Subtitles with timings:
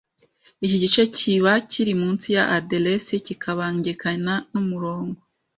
[0.65, 5.19] Iki gice kiba kiri munsi ya aderesi kikabangikana n’umurongo